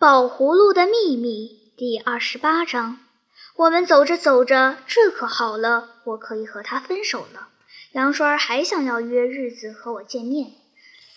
[0.00, 3.00] 宝葫芦的秘密第二十八章。
[3.54, 7.48] 我们走着走着，这可好了，我可以和他分手了。
[7.92, 10.52] 杨栓还想要约日子和我见面，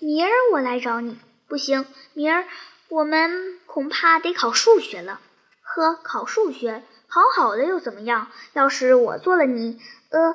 [0.01, 1.17] 明儿我来找你。
[1.47, 2.43] 不行，明儿
[2.89, 5.21] 我们恐怕得考数学了。
[5.61, 8.27] 呵，考数学，考好了又怎么样？
[8.52, 9.79] 要是我做了你，
[10.09, 10.34] 呃，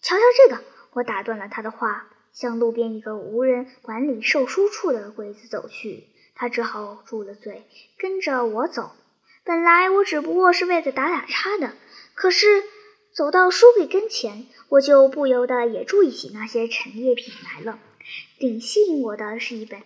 [0.00, 0.62] 瞧瞧这个！
[0.94, 6.06] 我打断了他的话，向路边一个无人管理售书处的柜子走去。
[6.40, 7.64] 他只好住了嘴，
[7.98, 8.92] 跟着我走。
[9.44, 11.74] 本来我只不过是为了打打岔的，
[12.14, 12.64] 可是
[13.14, 17.78] 走到书柜跟前，我就不由得也注意起那些陈列品来了。
[18.38, 19.80] 顶吸引我的是一本《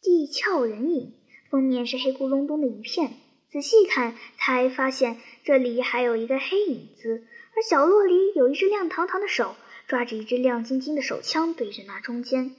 [0.00, 1.12] 地壳人影》，
[1.50, 3.12] 封面是黑咕隆咚的一片，
[3.52, 9.56] 仔细看才发现这里还有一个黑影子，而角落里有一只亮堂堂的手，
[9.86, 12.56] 抓着一支亮晶晶的手枪对着那中间。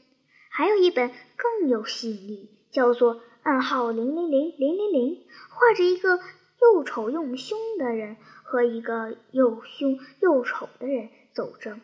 [0.51, 2.60] 还有一本更有吸引力。
[2.71, 6.19] 叫做暗号零零零零零零，画着一个
[6.61, 11.79] 又丑又凶的人和一个又凶又丑的人走着，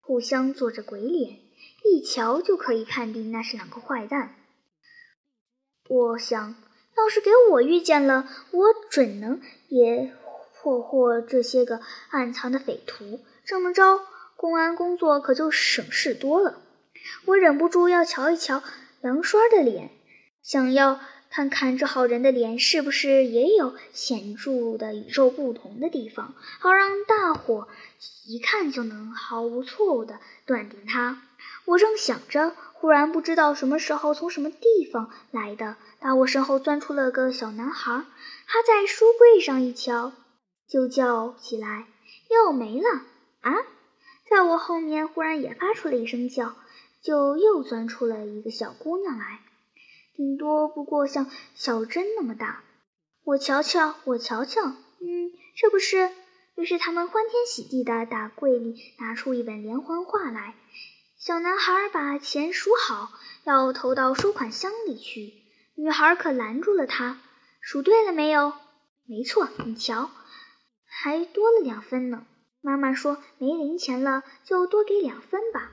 [0.00, 1.38] 互相做着鬼脸，
[1.84, 4.34] 一瞧就可以判定那是两个坏蛋。
[5.88, 6.54] 我想
[6.96, 10.12] 要是给我遇见了，我准能也
[10.54, 11.80] 破获这些个
[12.10, 13.20] 暗藏的匪徒。
[13.44, 14.00] 这么着，
[14.36, 16.60] 公安工作可就省事多了。
[17.26, 18.62] 我忍不住要瞧一瞧。
[19.02, 19.90] 杨栓的脸，
[20.42, 27.66] 想要看看这好人的脸是不是也有显著的与众不同的地方，好让大伙
[28.26, 31.20] 一看就能毫无错误地断定他。
[31.64, 38.04] 我正想着，忽然不知道什么时候从什么地方来的，打我身后钻出了个小男孩。
[38.46, 40.12] 他在书柜上一瞧，
[40.68, 41.86] 就叫起来
[42.30, 43.02] ：“又没了
[43.40, 43.52] 啊！”
[44.30, 46.54] 在我后面忽然也发出了一声叫。
[47.02, 49.40] 就又钻出了一个小姑娘来，
[50.14, 52.62] 顶多不过像小针那么大。
[53.24, 56.10] 我瞧瞧，我瞧瞧，嗯，这不是。
[56.54, 60.54] 于是他们欢天喜地的打柜里拿出一本连环画来。
[61.18, 63.10] 小男孩把钱数好，
[63.44, 65.32] 要投到收款箱里去。
[65.74, 67.20] 女孩可拦住了他，
[67.60, 68.52] 数对了没有？
[69.06, 70.10] 没错，你瞧，
[70.84, 72.26] 还多了两分呢。
[72.60, 75.72] 妈妈说没零钱了，就多给两分吧。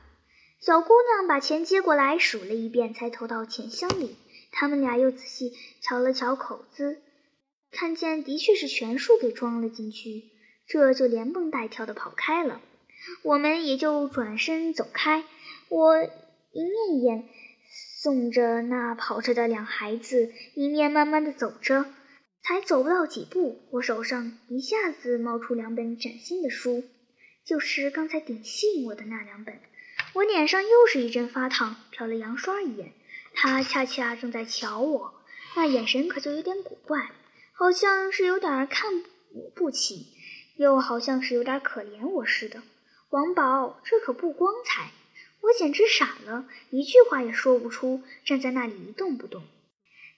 [0.59, 4.17] 小姑娘把钱接过来，数了一遍，才投到钱箱里。
[4.51, 7.01] 他们俩又仔细瞧了瞧口子，
[7.71, 10.23] 看见的确是全数给装了进去，
[10.67, 12.61] 这就连蹦带跳的跑开了。
[13.23, 15.23] 我们也就转身走开。
[15.69, 17.29] 我一面眼
[18.01, 21.85] 送着那跑着的两孩子，一面慢慢的走着。
[22.41, 26.83] 才走不到几步，我手上一下子冒出两本崭新的书，
[27.45, 29.59] 就是刚才顶吸引我的那两本。
[30.13, 32.93] 我脸上又是一阵发烫，瞟了杨栓一眼，
[33.33, 35.13] 他恰恰正在瞧我，
[35.55, 37.11] 那眼神可就有点古怪，
[37.53, 39.03] 好像是有点看
[39.33, 40.07] 我不起，
[40.57, 42.63] 又好像是有点可怜我似的。
[43.09, 44.91] 王宝，这可不光彩！
[45.41, 49.43] 我简直傻了，一句话也说不出，站在那里一动不动。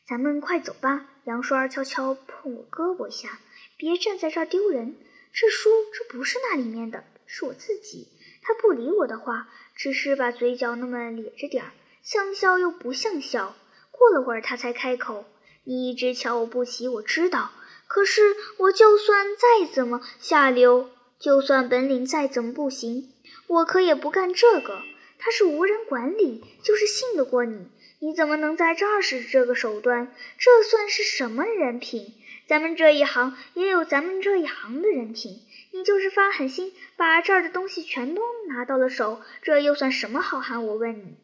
[0.08, 1.08] 咱们快走吧！
[1.26, 3.40] 杨栓悄悄碰我胳膊一下，
[3.78, 4.96] 别站在这儿丢人。
[5.34, 8.08] 这书这不是那里面的，是我自己。
[8.42, 11.72] 他不理我的话，只是把嘴角那么咧着点儿，
[12.04, 13.56] 像笑又不像笑。
[13.92, 15.26] 过了会儿，他才开口
[15.64, 17.52] ：“你一直瞧我不起，我知道。
[17.88, 23.14] 可是我就算再怎么下流，就算本领再怎么不行，
[23.48, 24.82] 我可也不干这个。
[25.20, 27.68] 他是无人管理，就是信得过你。
[28.04, 30.12] 你怎么能在这儿使这个手段？
[30.40, 32.16] 这算是什么人品？
[32.48, 35.40] 咱们这一行也有咱们这一行的人品。”
[35.72, 40.66] 你就是发狠心把这儿的东西全都拿到了手，这又算什么好汉？
[40.66, 41.16] 我问你，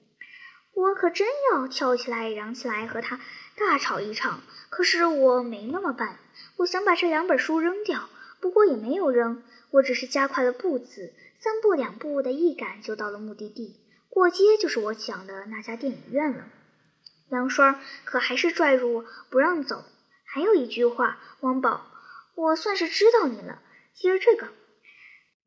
[0.75, 3.19] 我可真要跳起来、嚷起来和他
[3.57, 4.43] 大吵一场。
[4.69, 6.19] 可是我没那么办，
[6.57, 8.07] 我想把这两本书扔掉，
[8.39, 13.75] 不过也没有扔，我只是加快了步子，三步两步的一赶就到了目的地。
[14.09, 16.45] 过街就是我想的那家电影院了。
[17.29, 19.83] 杨栓可还是拽住我不让走。
[20.25, 21.85] 还有一句话，王宝，
[22.35, 23.61] 我算是知道你了。
[23.93, 24.49] 接着这个，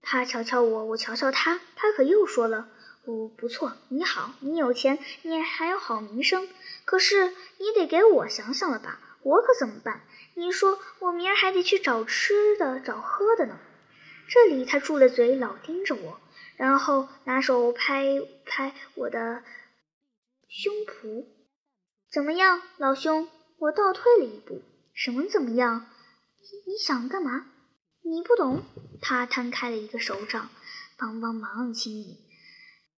[0.02, 2.68] 他瞧瞧我，我瞧瞧他，他可又说了
[3.04, 6.48] ：“不不错，你好，你有钱，你还有好名声。
[6.84, 7.28] 可是
[7.58, 8.98] 你得给我想想了吧？
[9.22, 10.00] 我可怎么办？
[10.34, 13.58] 你说我明儿还得去找吃的，找喝的呢。”
[14.28, 16.20] 这里他住了嘴，老盯着我，
[16.56, 19.42] 然后拿手拍拍我的
[20.48, 21.26] 胸脯。
[22.12, 23.28] 怎么样，老兄？
[23.58, 24.62] 我倒退了一步。
[24.92, 25.86] 什么怎么样？
[26.66, 27.46] 你想干嘛？
[28.02, 28.64] 你不懂，
[29.00, 30.50] 他摊开了一个手掌，
[30.98, 32.18] 帮帮忙，请你。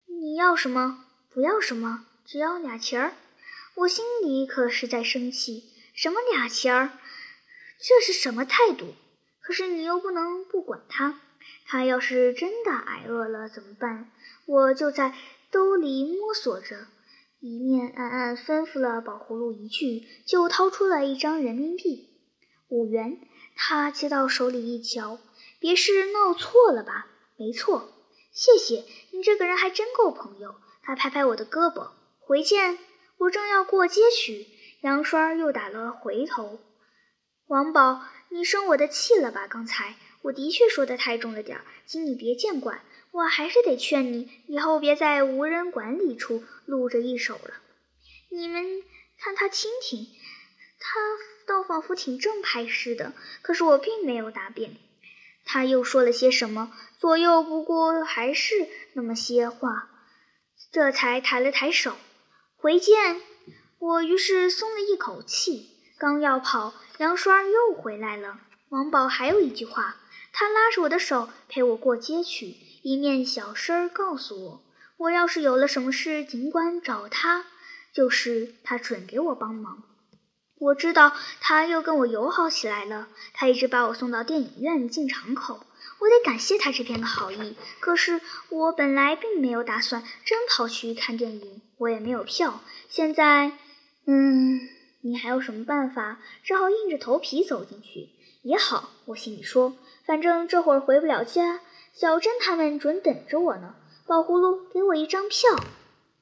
[0.07, 1.05] 你要什么？
[1.29, 3.13] 不要什么，只要俩钱儿。
[3.75, 6.93] 我心里可是在生气，什么俩钱儿？
[7.81, 8.95] 这是什么态度？
[9.41, 11.21] 可是你又不能不管他，
[11.67, 14.09] 他要是真的挨饿了怎么办？
[14.47, 15.17] 我就在
[15.51, 16.87] 兜里摸索着，
[17.43, 22.11] 一面暗暗吩咐了宝葫芦一句，就掏出了一张人民币，
[22.69, 23.19] 五元。
[23.57, 25.19] 他接到手里一瞧，
[25.59, 27.07] 别是闹错了吧？
[27.39, 27.93] 没错，
[28.31, 30.55] 谢谢你这个人还真够朋友。
[30.83, 32.79] 他拍拍我的胳膊，回见。
[33.17, 34.47] 我正要过街去，
[34.83, 36.59] 杨栓又打了回头。
[37.47, 39.47] 王宝，你生我的气了吧？
[39.49, 42.83] 刚才我的确说的太重了点，请你别见怪。
[43.13, 47.55] 我还是得劝你，以后别在无人管理处露着一手了。
[48.31, 48.83] 你们
[49.19, 50.07] 看他蜻蜓，
[50.79, 51.01] 他
[51.47, 53.13] 倒仿佛挺正派似的。
[53.43, 54.77] 可是我并没有答辩。
[55.45, 56.73] 他又说了些什么？
[56.99, 59.91] 左右不过还是那么些话，
[60.71, 61.97] 这才抬了抬手，
[62.57, 63.21] 回见。
[63.81, 66.75] 我于是松了一口气，刚要跑。
[66.99, 68.39] 杨栓又回来了。
[68.69, 69.97] 王宝还有一句话，
[70.33, 74.63] 他拉着我的手陪我过街去，一面小声告诉我：
[74.97, 77.45] 我要是有了什么事，尽管找他，
[77.93, 79.83] 就是他准给我帮忙。
[80.59, 83.09] 我知道他又跟我友好起来了。
[83.33, 85.65] 他一直把我送到电影院进场口，
[85.99, 87.57] 我得感谢他这片的好意。
[87.81, 92.61] 可是我本来并没有打算真跑去看电影，我也没有票。
[92.89, 93.53] 现在，
[94.07, 94.61] 嗯。
[95.03, 96.19] 你还有什么办法？
[96.43, 98.11] 只好硬着头皮走进去
[98.43, 98.91] 也好。
[99.07, 99.75] 我心里说，
[100.05, 101.59] 反正这会儿回不了家，
[101.93, 103.75] 小珍他们准等着我呢。
[104.07, 105.51] 宝葫芦，给我一张票。